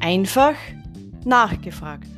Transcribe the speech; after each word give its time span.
Einfach 0.00 0.54
nachgefragt. 1.24 2.08